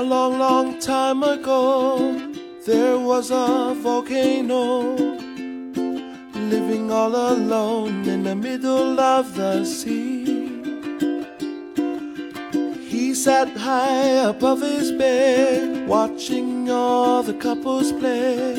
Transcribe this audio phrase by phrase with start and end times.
[0.00, 2.14] A long, long time ago,
[2.66, 4.96] there was a volcano
[6.34, 10.24] living all alone in the middle of the sea.
[12.88, 18.54] He sat high above his bed, watching all the couples play,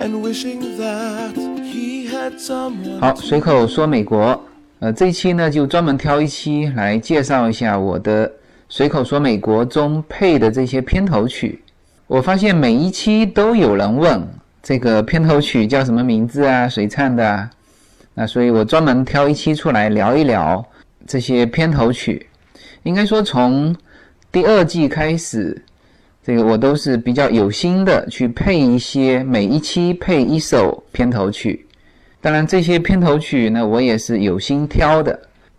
[0.00, 3.00] and wishing that he had someone.
[3.00, 4.40] 好，随口说美国，
[4.80, 8.30] 呃，这一期呢就专门挑一期来介绍一下我的
[8.69, 11.63] 随口说美国中配的这些片头曲。
[12.05, 14.21] 我发现每一期都有人问
[14.61, 17.49] 这个片头曲叫什么名字啊，谁唱的啊？
[18.13, 20.65] 那所以我专门挑一期出来聊一聊
[21.05, 22.27] 这些片头曲。
[22.83, 23.75] 应该说，从
[24.31, 25.61] 第二季开始，
[26.23, 31.65] 这个我都是比较有心的去配一些，每一期配一首片头曲。
[32.19, 35.17] 当然，这些片头曲呢，我也是有心挑的，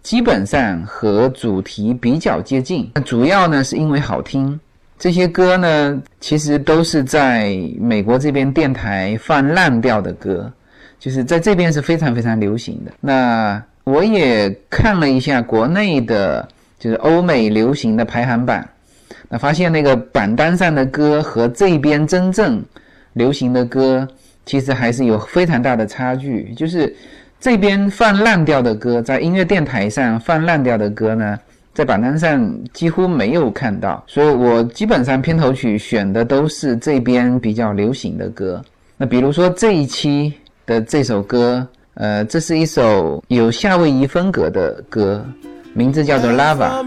[0.09, 2.91] 基本上和主题比较接近。
[3.05, 4.59] 主要呢是因为好听。
[4.99, 10.51] 这些歌呢，其实都是在美国这边电台放烂掉的歌，
[10.99, 12.93] 就是在这边是非常非常流行的。
[13.03, 18.67] 那我也看了一下国内的，就是欧美流行的排行榜，
[19.29, 22.65] 那发现那个榜单上的歌和这边真正
[23.13, 24.09] 流行的歌，
[24.47, 26.55] 其实还是有非常大的差距。
[26.55, 26.97] 就是
[27.41, 31.39] 这边放烂掉的歌，在音乐电台上放烂掉的歌呢。
[31.75, 38.61] 在榜单上几乎没有看到，所以我基本上片头曲选的都是这边比较流行的歌。
[38.97, 40.33] 那比如说这一期
[40.67, 45.25] 的这首歌，呃，这是一首有夏威夷风格的歌，
[45.73, 46.83] 名字叫做《Lava》。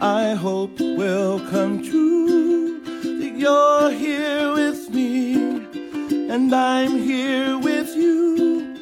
[0.00, 2.80] I hope will come true.
[3.02, 5.34] That you're here with me,
[6.28, 8.76] and I'm here with you.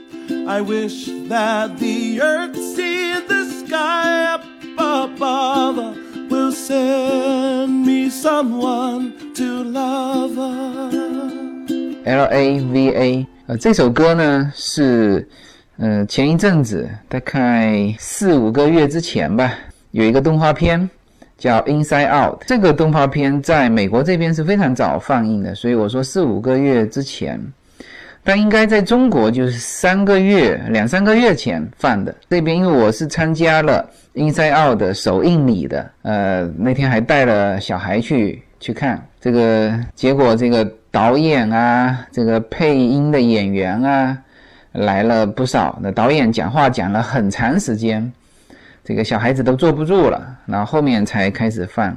[0.49, 4.45] I wish that the earth, see the sky up
[4.79, 5.97] above,
[6.31, 10.37] will send me someone to love.
[12.05, 15.29] L A V A，呃，这首歌呢是，
[15.78, 19.54] 呃，前一阵子，大概四五个月之前吧，
[19.92, 20.90] 有一个动画片。
[21.38, 27.40] 叫 Inside Out，这个动画片在美国这边是非常早放映的，所以我说四五个月之前，
[28.24, 32.16] 但应该在中国就是三个月、两三个月前放的。
[32.28, 44.18] 这边因为我是参加了 Inside Out 的首映礼的，呃，那天还带了小孩去去看这个，结果这个导演啊，这个配音的演员啊，
[44.78, 45.78] 来了不少。
[45.82, 48.12] 那导演讲话讲了很长时间。
[48.84, 51.96] 这个小孩子都坐不住了，然后后面才开始放。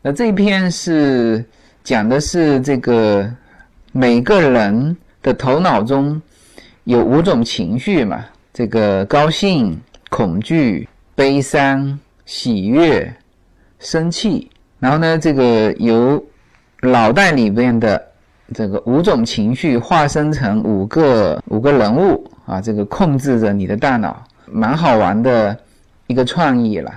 [0.00, 1.44] 那这一篇是
[1.82, 3.28] 讲的是这个
[3.92, 6.20] 每个人的头脑中
[6.84, 9.76] 有五种情绪嘛，这个高兴、
[10.08, 13.12] 恐惧、悲伤、喜悦、
[13.80, 14.48] 生气。
[14.78, 16.24] 然后呢，这个由
[16.80, 18.00] 脑袋里边的
[18.54, 25.56] 这个五种情绪化身成五个五个人物啊，这个控制着你的大脑，蛮好玩的。
[26.06, 26.90] 一个创意了，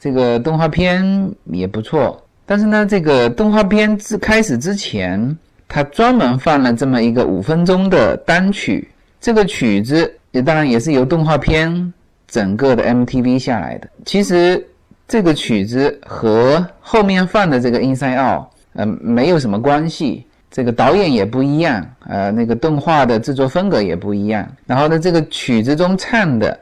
[0.00, 5.38] 这个动画片也不错，但是呢，这个动画片之开始之前，
[5.68, 8.88] 他专门放了这么一个五分钟的单曲，
[9.20, 11.94] 这个曲子也当然也是由动画片
[12.26, 13.88] 整个的 MTV 下来的。
[14.04, 14.66] 其实
[15.06, 26.58] 这个曲子和后面放的这个 Inside Out，嗯，没有什么关系，这个导演也不一样，呃，那个动画的制作风格也不一样，然后呢，这个曲子中唱的。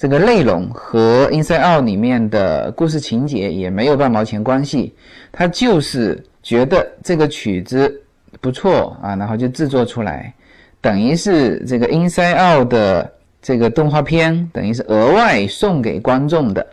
[0.00, 4.94] 这个内容和《Inside Out》里面的故事情节也没有半毛钱关系，
[5.32, 8.00] 他就是觉得这个曲子
[8.40, 10.32] 不错啊，然后就制作出来，
[10.80, 16.64] 等于是这个《Inside Out》的这个动画片，等于是额外送给观众的，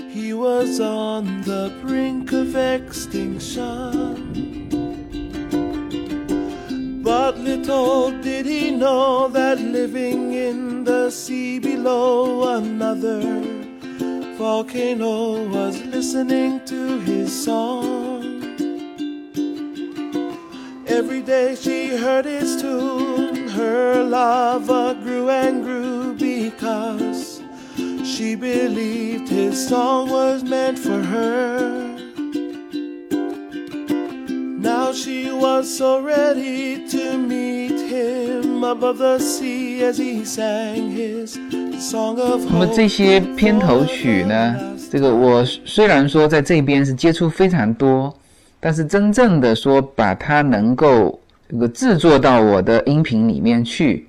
[0.10, 4.24] he was on the brink of extinction.
[7.04, 13.22] But little did he know that living in the sea below another
[14.39, 18.23] volcano was listening to his song.
[20.87, 27.43] Every day she heard his tune, her lava grew and grew because
[28.05, 31.97] She believed his song was meant for her.
[34.71, 41.58] Now she was so ready to meet him above the sea as he sang his.
[42.51, 44.57] 那么这些片头曲呢？
[44.91, 48.13] 这个我虽然说在这边是接触非常多，
[48.59, 54.09] 但是真正的说把它能够这个制作到我的音频里面去，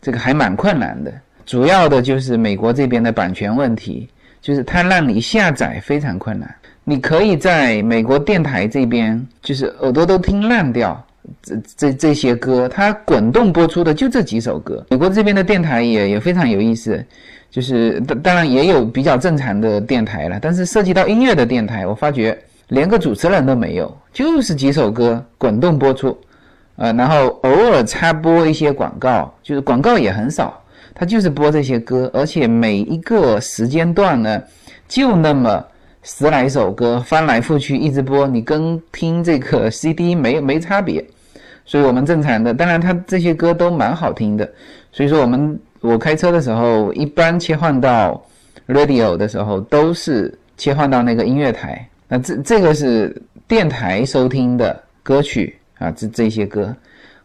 [0.00, 1.12] 这个还蛮困难的。
[1.44, 4.08] 主要的就是美国这边的版权问题，
[4.40, 6.54] 就是它让你下载非常困难。
[6.84, 11.04] 你可以在美国电台这边，就是耳朵都听烂掉，
[11.42, 14.84] 这这这些歌，它滚动播出的就这几首歌。
[14.90, 17.04] 美国这边的电台也也非常有意思，
[17.50, 22.38] 就是当当然也有比较正常的电台了，但是涉及到音乐的电台，我发觉
[22.68, 26.16] 连个主持人都没有，就是几首歌滚动播出，
[26.76, 30.62] 呃，然后偶尔插播一些广告，就是广告也很少。
[30.94, 34.42] 他就是播这些歌，而且每一个时间段呢，
[34.88, 35.64] 就那么
[36.02, 41.04] 十来首歌，翻来覆去一直播，你跟听这个 CD 没没差别。
[41.68, 44.50] 所以我们正常的，当然他这些歌都蛮好听的。
[44.90, 48.24] 所以说我们我开车的时候，一般切换到
[48.66, 51.86] radio 的时候，都是切换到那个音乐台。
[52.08, 53.14] 那这这个是
[53.46, 56.74] 电台收听的歌曲啊，这这些歌。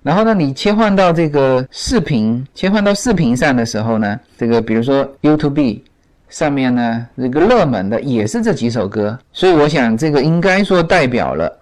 [0.02, 5.80] 然后呢，你切换到这个视频，切换到视频上的时候呢，这个比如说 YouTube
[6.28, 11.58] 上面呢，这个热门的也是这几首歌，所以我想这个应该说代表了，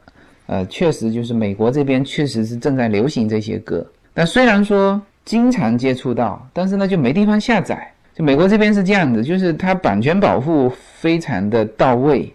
[0.52, 3.86] 呃，确实就是美国这边确实是正在流行这些歌。
[4.14, 7.90] 但虽然说经常接触到，但是呢就没地方下载。
[8.14, 10.70] 就美国这边是这样子，就是它版权保护
[11.00, 12.34] 非常的到位，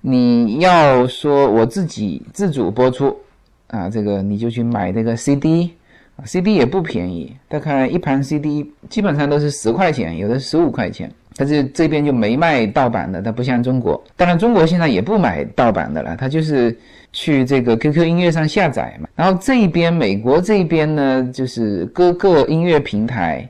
[0.00, 3.14] 你要说我自己自主播出。
[3.66, 5.74] 啊，这个你就去买这个 CD，
[6.16, 11.12] 啊，CD 也不便宜，大概一盘 CD 基本上都是十块钱，有的十五块钱。
[11.36, 14.02] 但是这边就没卖盗版的，它不像中国。
[14.16, 16.76] 当然，中国现在也不买盗版的了，它就是
[17.12, 19.08] 去这个 QQ 音乐上下载嘛。
[19.14, 23.48] 然后这边美国这边呢，就是各个音乐平台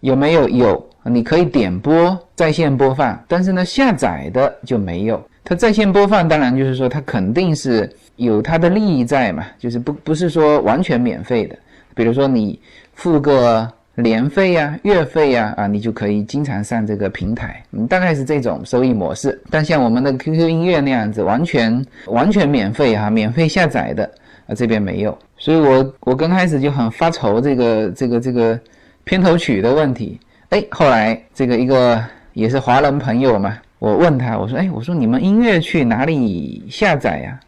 [0.00, 5.22] 有没有有，你可以点播在线播放，但是呢下载的就没有。
[5.42, 7.90] 它在线播放，当然就是说它肯定是。
[8.16, 11.56] 有它的利益在嘛，就是不不是说完全免费的，
[11.94, 12.60] 比如说你
[12.92, 19.38] 付个年费呀、月费呀，啊，你就可以经常上这个平台，嗯，大概是这种收益模式。
[19.50, 24.04] 但像我们的 QQ 音乐那样子，完全完全免费哈，免费下载的
[24.46, 25.16] 啊，这边没有。
[25.36, 28.58] 所以我我刚开始就很发愁这个这个这个
[29.04, 30.18] 片头曲的问题，
[30.50, 37.38] 哎，后来这个一个也是华人朋友嘛，我问他，我说，哎，我说你们音乐去哪里下载呀？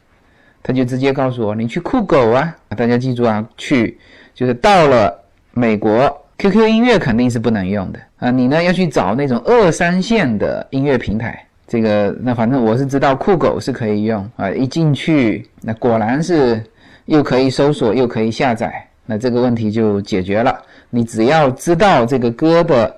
[0.64, 2.56] 他就直接告诉我：“你去酷狗啊！
[2.76, 3.98] 大家记住啊，去
[4.32, 5.12] 就是到了
[5.54, 8.28] 美国，QQ 音乐肯定是不能用的啊。
[8.32, 11.40] 你呢要去找那种二三线的音乐平台。
[11.68, 14.50] 这个那反正我是知道酷狗是可以用啊。
[14.50, 16.60] 一进去，那果然是
[17.04, 20.60] 又可以搜索又可以下载，那这个问题就解决了。
[20.90, 22.92] 你只要知道这个歌的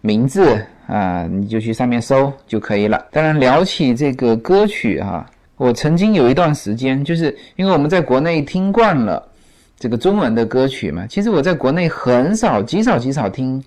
[0.00, 3.06] 名字啊，你就去上面搜就可以了。
[3.12, 5.24] 当然聊起这个歌曲哈。”
[5.56, 9.22] 我曾经有一段时间，就是因为我们在国内听惯了
[9.80, 13.64] 这个中文的歌曲嘛，其实我在国内很少、极少、极少听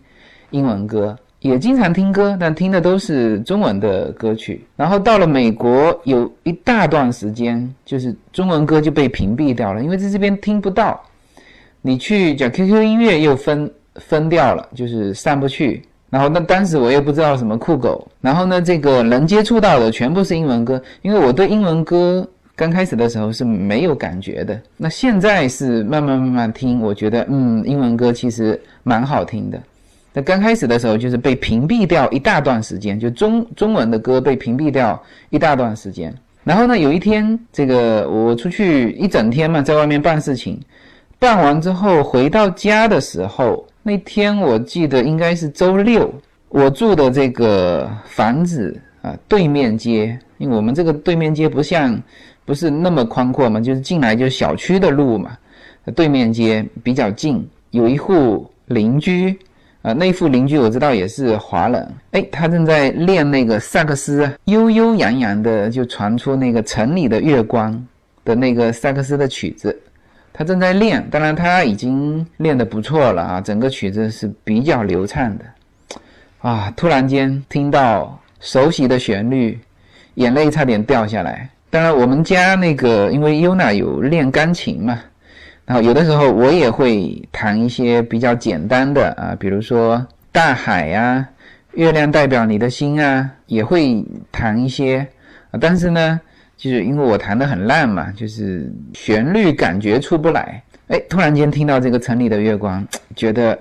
[0.52, 4.64] 英文歌，也经常听歌，但听的都是中文的歌曲。
[4.76, 11.02] 然后到了美国，有一大段时间就是中文歌就被屏蔽掉了，因为在这边听不到。
[11.82, 15.82] 你去讲 QQ 音乐又分分掉了，就是上不去。
[16.12, 24.60] 然后那当时我又不知道什么酷狗，然后呢，这个能接触到的全部是英文歌，因为我对英文歌刚开始的时候是没有感觉的。
[24.78, 29.62] 那现在是慢慢慢慢听，我觉得嗯，英文歌其实蛮好听的。
[30.14, 36.14] 那刚开始的时候就是被屏蔽掉一大段时间，就中中文的歌被屏蔽掉一大段时间。
[36.44, 40.60] 然后呢，有一天这个我出去一整天嘛，在外面办事情，
[41.18, 43.66] 办完之后回到家的时候。
[43.86, 46.14] 那天我记得应该是周六，
[46.48, 52.02] 我住的这个房子啊，对面街，因为我们这个对面街不像，
[52.46, 55.38] 不是那么宽阔嘛，就是进来就是小区的路嘛，
[55.96, 59.38] 对面街比较近，有一户邻居
[59.82, 67.86] 啊，那户邻居我知道也是华人，哎，他正在练那个萨克斯，悠悠扬扬的就传出那个城里的月光
[68.26, 69.78] 的那个萨克斯的曲子。
[70.36, 75.46] 他正在练，当然他已经练得不错了啊，整个曲子是比较流畅的，
[76.42, 79.60] 啊，突然间听到熟悉的旋律，
[80.16, 81.48] 眼泪差点掉下来。
[81.74, 85.00] 当然，我们家那个因为优娜有练钢琴嘛，
[85.66, 91.28] 然后有的时候我也会弹一些比较简单的啊，比如说大海呀，
[91.74, 95.00] 月亮代表你的心啊，也会弹一些
[95.50, 96.22] 啊，但是呢。
[96.56, 100.64] 就是因为我弹的很烂嘛，就是旋律感觉出不来。
[100.88, 102.86] 哎，突然间听到这个城里的月光，
[103.18, 103.58] 觉得，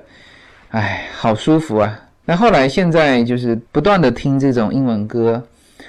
[0.69, 1.99] 哎，好舒服啊。
[2.25, 5.43] 那后来现在就是不断的听这种英文歌，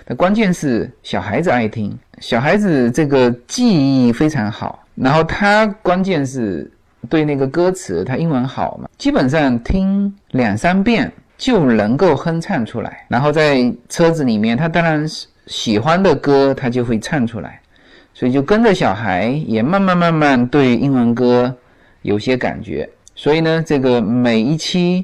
[0.08, 6.72] 那关键是小孩子爱听，小孩子这个记忆非常好，然后他关键是
[7.10, 13.06] 对那个歌词，他英文好嘛，基本上听两三遍就能够哼唱出来。
[13.08, 15.28] 然后在车子里面，他当然是。
[15.46, 17.60] 喜欢的歌，他就会唱出来，
[18.14, 21.54] 所以就跟着小孩也慢慢慢慢对英文歌
[22.02, 22.90] 有些感觉。
[23.14, 25.04] 所以呢，这个每一期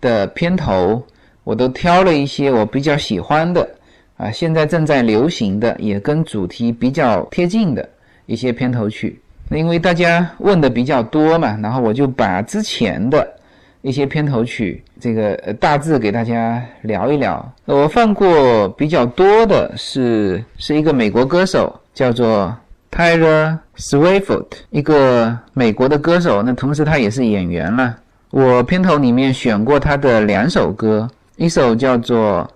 [0.00, 1.00] 的片头
[1.44, 3.75] 我都挑了一些我比较喜欢的
[4.16, 7.88] 啊，现在正在流行的，也跟主题比较贴近的
[8.26, 9.20] 一些片头曲。
[9.48, 13.26] 那因为大家问的比较多嘛，然后我就把之前的。
[13.82, 17.52] 一些片头曲，这个大致给大家聊一聊。
[17.66, 22.52] 我放过比较多的是是一个美国歌手，叫做
[22.90, 26.42] Taylor Swift，一个美国的歌手。
[26.42, 27.96] 那同时他也是演员了。
[28.30, 32.42] 我片头里面选过他的两首歌，一首叫做《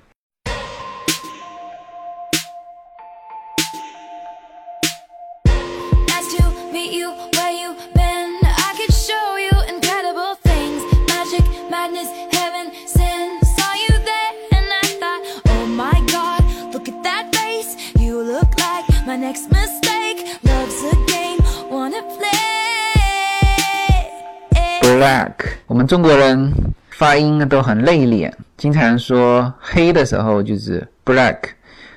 [24.81, 25.31] Black，
[25.67, 26.51] 我们中国人
[26.89, 31.37] 发音都很内敛，经常说黑的时候就是 black，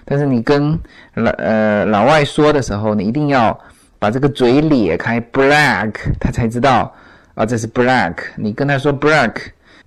[0.05, 0.79] 但是你跟
[1.15, 3.59] 老呃老外说的时候，你一定要
[3.99, 6.95] 把这个嘴咧开，black，他才知道
[7.35, 8.15] 啊这是 black。
[8.37, 9.35] 你跟他说 black，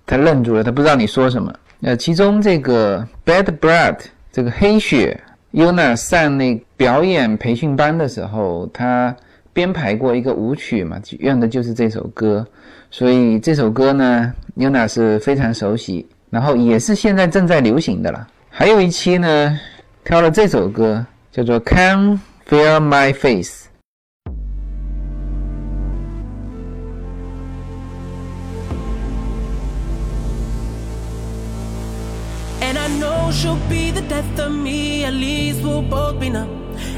[0.04, 1.50] 他愣住了，他不知道你说什么。
[1.80, 3.96] 呃，其中这个 bad blood，
[4.30, 5.18] 这个黑血
[5.52, 9.14] ，Yuna 上那表演培训班的时候，他
[9.52, 12.46] 编排过一个舞曲嘛，用的就是这首歌。
[12.90, 18.26] 所以这首歌呢，Yuna 是非常熟悉，然后也是现在正在流行的了。
[18.48, 19.60] 还有一期呢，
[20.04, 23.64] 挑了这首歌，叫做《Can Feel My Face》。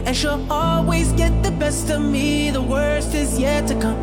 [0.06, 3.98] And she'll always get the best of me, the worst is yet to come.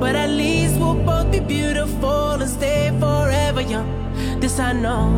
[0.00, 3.86] But at least we'll both be beautiful and stay forever young.
[4.40, 5.10] This I know.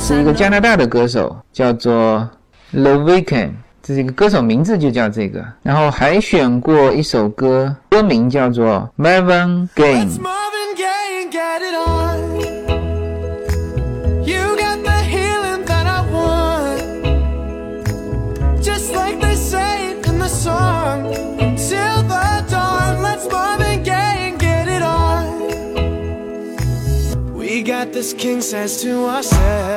[0.00, 2.26] 是一个加拿大的歌手，叫做
[2.72, 5.44] The Weeknd，这是一个歌手名字就叫这个。
[5.62, 10.08] 然后还选过一首歌，歌名叫做 Marvin Gaye。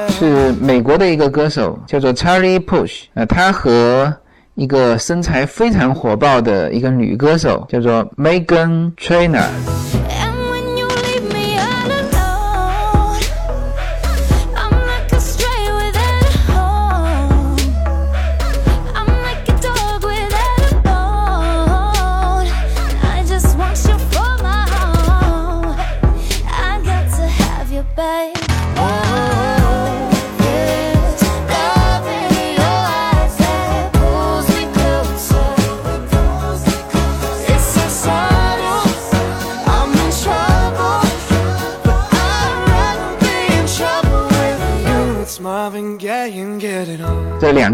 [0.08, 3.04] 是美国的一个歌手，叫做 Charlie Push。
[3.14, 4.12] 呃，他和
[4.54, 9.46] 一个身材非常火爆的一个女歌手，叫做 Megan Trainer。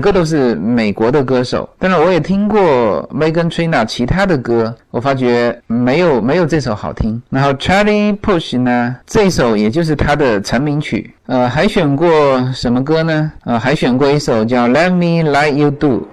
[0.05, 7.23] 歌都是美国的歌手，当然我也听过 Megan Trainor 其他的歌，我发觉没有没有这首好听。
[7.31, 12.07] 然后 Charlie Push 呢，这首也就是他的成名曲，呃，还选过
[12.53, 13.33] 什么歌呢？
[13.45, 16.07] 呃，还选过一首叫 Let Me Like You Do。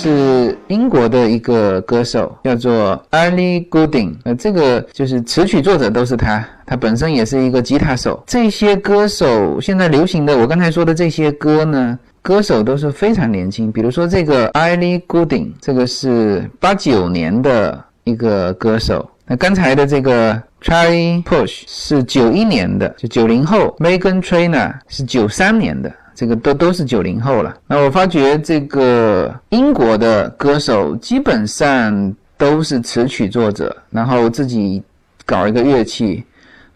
[0.00, 4.14] 是英国的一个歌手，叫做 Ellie Goulding。
[4.22, 8.22] 呃，这个就是词曲作者都是他，他本身也是一个吉他手。
[8.24, 13.72] 这些歌手现在流行的，我刚才说的这些歌呢，歌手都是非常年轻。
[13.72, 19.10] 比如说这个 Ellie Goulding，这个是八九年的一个歌手。
[19.26, 23.76] 那刚才的这个 Charlie Push 是九一年的，就九零后。
[23.80, 25.92] Megan Trainor 是九三年的。
[26.18, 27.56] 这个都都是九零后了。
[27.68, 34.82] 那我发觉这个英国的歌手基本上都是词曲作者，然后自己
[35.24, 36.24] 搞一个乐器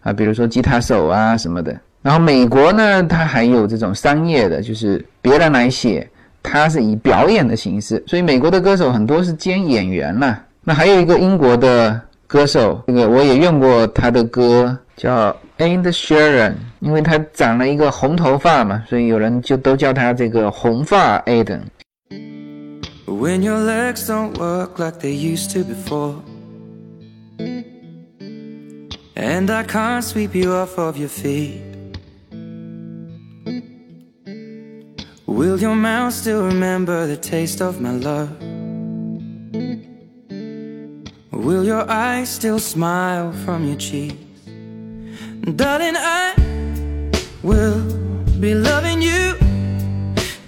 [0.01, 1.77] 啊，比如说吉他手啊什么的。
[2.01, 6.09] 然后美国呢，他还有这种商业的，就是别人来写，
[6.41, 8.01] 他是以表演的形式。
[8.07, 10.41] 所以美国的歌手很多是兼演员了。
[10.63, 15.35] 那还有一个英国的歌手，这个我也用过他的歌，叫。
[15.58, 26.16] And Sharon，因为他长了一个红头发嘛，所以有人就都叫他这个红发 Aiden。When your legs don't work like they used to before,
[29.16, 31.62] and I can't sweep you off of your feet,
[35.26, 38.28] will your mouth still remember the taste of my love?
[41.32, 44.16] Will your eyes still smile from your cheek?
[45.45, 46.33] Darling, I
[47.43, 47.81] will
[48.39, 49.35] be loving you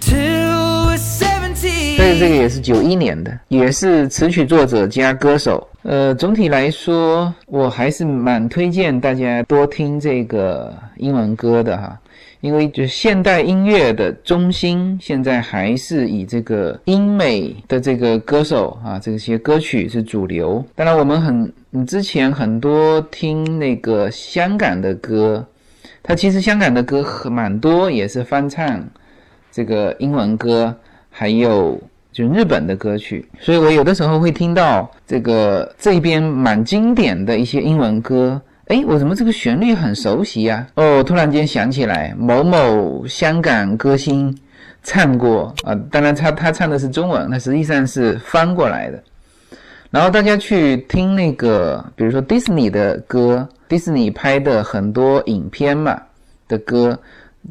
[0.00, 1.96] till we're seventy。
[1.96, 5.68] 所以这个也是九一年的，也是词曲作者加歌手。
[5.88, 11.96] 呃，总体来说，我还是蛮推荐大家多听这个英文歌的哈。
[12.40, 20.64] 因为就现代音乐的中心，现在还是以这个英美的这个歌手啊，这些歌曲是主流。
[20.74, 25.46] 当然，我们很之前很多听那个香港的歌，
[26.02, 28.84] 它其实香港的歌很蛮多，也是翻唱
[29.52, 30.74] 这个英文歌，
[31.10, 31.80] 还有
[32.16, 33.28] 就日本的歌曲。
[33.38, 38.40] 所以我有的时候会听到这个这边蛮经典的一些英文歌。
[38.68, 40.66] 哎，我怎么这个旋律很熟悉呀？
[40.76, 44.34] 哦，突然间想起来，某某香港歌星
[44.82, 45.72] 唱过啊。
[45.90, 49.00] 当然，他他唱的是中文，他实际上是翻过来的。
[49.90, 56.02] 然后大家去听那个，比如说迪士尼的歌，迪士尼拍的很多影片嘛
[56.48, 56.98] 的歌，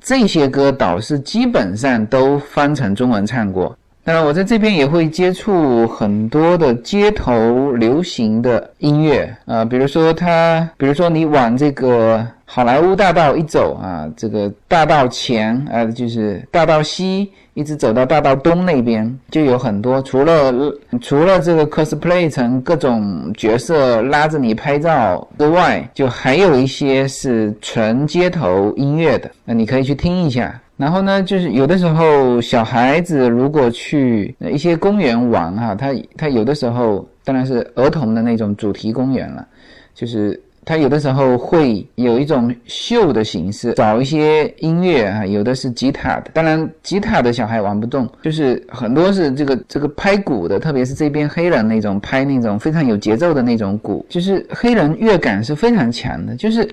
[0.02, 3.78] 这些歌倒是基本上都翻成中文唱过。
[4.06, 20.54] 当然，我在这边也会接触很多的街头流行的音乐啊，比如说他，比如说你往这个好莱坞大道一走啊，这个大道前啊，就是大道西，一直走到大道东那边，就有很多除了
[21.02, 30.62] 除了这个 cosplay 成各种角色拉着你拍照之外，就还有一些是纯街头音乐的，那你可以去听一下。
[30.78, 39.48] 然后呢，就是有的时候小孩子如果去一些公园玩哈，他他有的时候当然是儿童的那种主题公园了，
[39.94, 56.68] 就是他有的时候会有一种秀的形式，找一些音乐啊，有的是吉他的，当然吉他的小孩玩不动，就是很多是这个这个拍鼓的，特别是这边黑人那种拍那种非常有节奏的那种鼓，就是黑人乐感是非常强的，就是。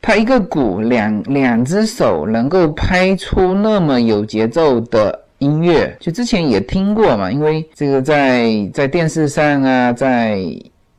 [0.00, 10.40] 他一个鼓，两两只手能够拍出那么有节奏的音乐，就之前也听过嘛，因为这个在在电视上啊，在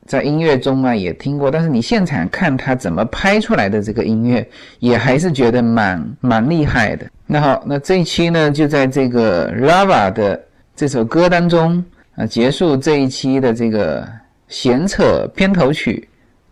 [0.05, 4.47] 在音乐中啊也听过，但是你现场看他怎么拍出来的这个音乐，
[4.79, 7.05] 也还是觉得蛮蛮厉害的。
[7.25, 10.41] 那好，那这一期呢就在这个 Lava 的
[10.75, 11.83] 这首歌当中
[12.15, 14.07] 啊结束这一期的这个
[14.47, 16.07] 闲扯片头曲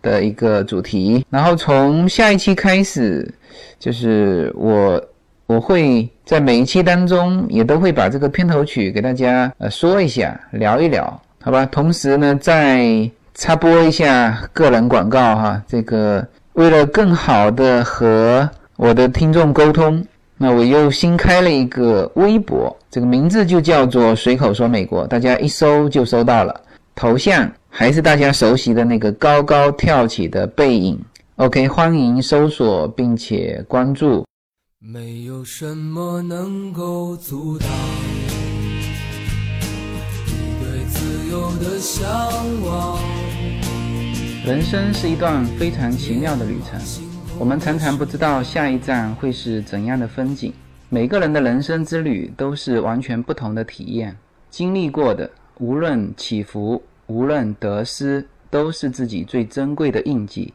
[0.06, 1.26] 的一个主题。
[1.32, 3.28] 然后从下一期开始，
[3.80, 5.02] 就是我
[5.48, 11.65] 我会在每一期当中也都会把这个片头曲给大家呃说一下，聊一聊，好吧？
[11.65, 20.06] 同时呢，再插播一下个人广告哈，这个为了更好的和我的听众沟通，
[20.38, 26.62] 那我又新开了一个微博，这个名字就叫做“随口说美国”，大家一搜就搜到了。
[26.96, 30.98] 头像还是大家熟悉的那个高高跳起的背影。
[31.36, 34.26] OK，欢迎搜索并且关注。
[34.80, 37.68] 没有什么能够阻挡
[40.26, 42.08] 你对自由的向
[42.64, 42.98] 往。
[44.46, 46.80] 人生是一段非常奇妙的旅程，
[47.38, 50.54] 我们常常不知道下一站会是怎样的风景。
[50.88, 54.16] 每个人的人生之旅都是完全不同的体验，
[54.50, 60.52] 经历过的无论起伏，无论得失，都是自己最珍贵的印记。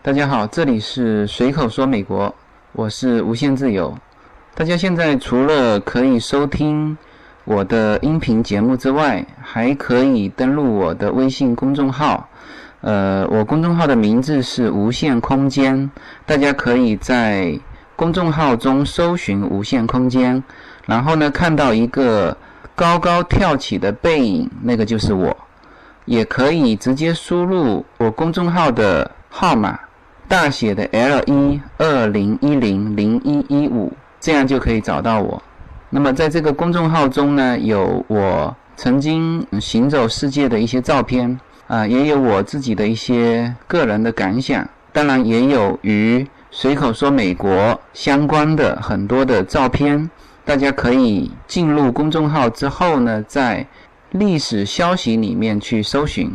[0.00, 2.34] 大家好，这里是随口说美国，
[2.72, 3.94] 我是无限自由。
[4.54, 6.96] 大家现在除了可以收听
[7.44, 12.30] 我的音频节目之外，还可以登录我的微信公众号。
[12.80, 15.90] 呃，我公众号的名字是无限空间，
[16.24, 17.58] 大家可以在
[17.94, 20.42] 公众号中搜寻“无限空间”，
[20.86, 22.34] 然后呢，看到一个
[22.74, 25.36] 高高跳起的背影，那个就是我。
[26.04, 29.78] 也可以直接输入我公众号的号码，
[30.28, 35.42] 大写的 L 一二零一零零一一五，这样就可以找到我。
[35.90, 41.38] 那么在这个公众号中呢，有我曾经行走世界的一些照片。
[41.66, 50.10] 啊，也有我自己的一些个人的感想，当然也有与随口说美国相关的很多的照片。
[50.44, 53.66] 大家可以进入公众号之后呢，在
[54.14, 56.30] 历史消息里面去搜寻，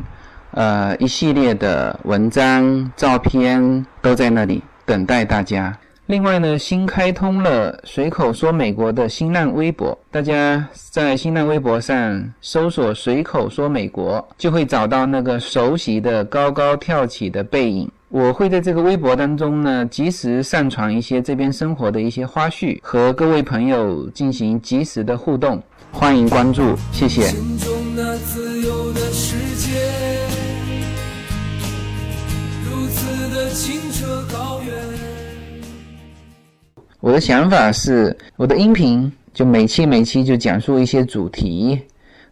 [0.51, 5.73] 呃，一系列的文章、照片都在那里等待大家。
[6.07, 17.89] 另外呢，新开通了随口说美国的新浪微博，大家在新浪微博上搜索“随口说美国”，就会找到那个熟悉的高高跳起的背影。
[18.09, 25.61] 我会在这个微博当中呢，及时上传一些这边生活的一些花絮，和各位朋友进行及时的互动。
[25.91, 27.33] 欢迎关注，谢谢。
[37.01, 41.79] 我的想法是，我的音频就每期每期就讲述一些主题，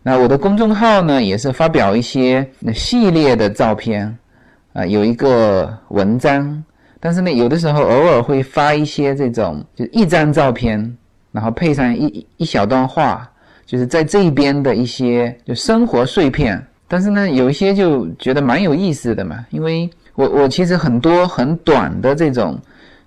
[0.04, 4.18] 那我的公众号呢也是发表一些那系列的照片，
[4.74, 6.64] 啊，有一个文章，
[7.00, 10.98] 但是呢有的时候偶尔会发一些这种就一张照片，
[11.32, 13.30] 然后配上一一小段话，
[13.68, 22.60] 就是在这边的一些就生活碎片，但是呢有一些就觉得蛮有意思的嘛，因为我我其实很多很短的这种。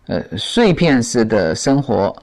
[0.06, 2.16] 呃，碎片式的生活，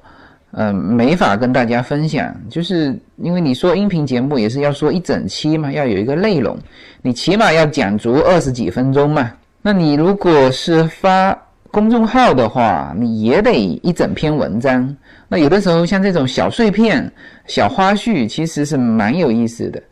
[0.52, 6.58] 呃，没法跟大家分享，就是因为你说音频节目也是要说一整期嘛，要有一个内容，
[7.02, 9.32] 你起码要讲足二十几分钟嘛。
[9.62, 11.38] 那你如果是发
[11.78, 14.98] 公众号的话，你也得一整篇文章。
[15.28, 17.08] 那有的时候像这种小碎片、
[17.46, 19.84] 小花絮，其实是蛮有意思的。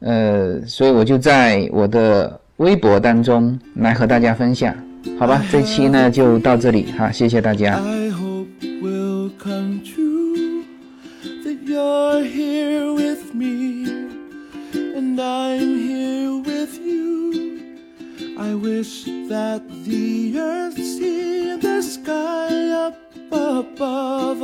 [0.00, 4.74] 呃，所以我就在我的微博当中来和大家分享。
[5.18, 7.80] 好吧，这期呢就到这里哈，谢谢大家。
[18.62, 22.96] wish that the earth and the sky up
[23.32, 24.40] above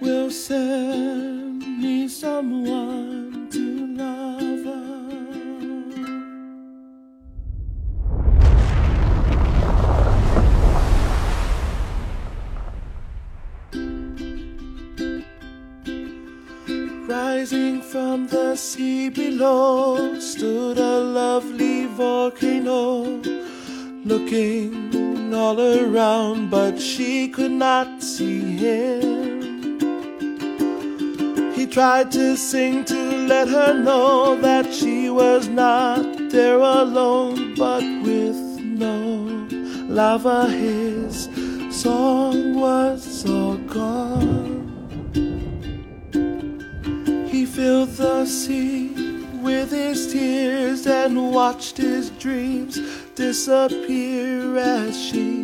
[0.00, 4.66] will send me someone to love.
[17.08, 23.21] Rising from the sea below stood a lovely volcano
[24.04, 29.78] looking all around, but she could not see him.
[31.54, 37.82] He tried to sing to let her know that she was not there alone, but
[38.02, 39.46] with no
[39.88, 41.28] lava, his
[41.70, 44.62] song was all gone
[47.30, 48.88] He filled the sea
[49.42, 52.78] with his tears and watched his dreams
[53.14, 55.42] disappear as she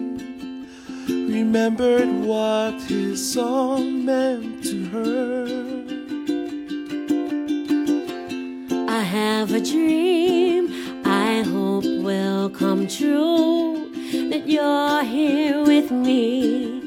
[1.08, 5.46] remembered what his song meant to her.
[8.88, 13.90] I have a dream I hope will come true
[14.30, 16.78] that you're here with me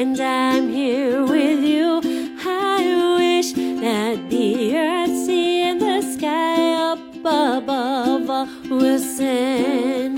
[0.00, 2.00] and I'm here with you.
[2.44, 10.17] I wish that the earth, sea, and the sky up above will send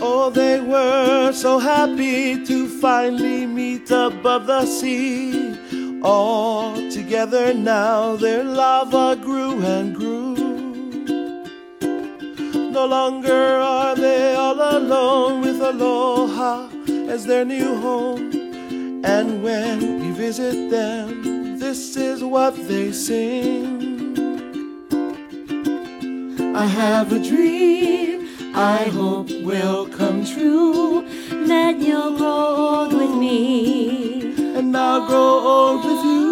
[0.02, 5.56] Oh, they were so happy to finally meet above the sea.
[6.04, 10.23] All together now their lava grew and grew.
[12.74, 16.70] No longer are they all alone with Aloha
[17.08, 18.32] as their new home.
[19.06, 24.08] And when we visit them, this is what they sing.
[26.56, 31.08] I have a dream I hope will come true.
[31.48, 34.34] That you'll grow old with me.
[34.58, 36.24] And I'll grow old with you.